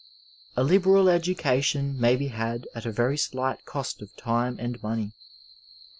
A 0.57 0.63
LIBERAL 0.63 1.05
edacation 1.05 1.93
may 1.99 2.15
be 2.15 2.29
had 2.29 2.65
at 2.73 2.87
a 2.87 2.91
very 2.91 3.19
slight 3.19 3.65
cost 3.65 4.01
of 4.01 4.15
time 4.15 4.55
and 4.59 4.81
money. 4.81 5.11